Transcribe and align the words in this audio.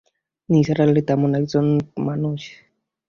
নিসার 0.49 0.79
আলি 0.83 1.01
তেমন 1.07 1.31
এক 1.39 1.45
জন 1.51 1.65
মানুষ। 2.07 2.41